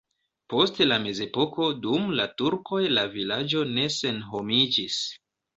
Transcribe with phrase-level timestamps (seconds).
[0.53, 4.99] Post la mezepoko dum la turkoj la vilaĝo ne senhomiĝis.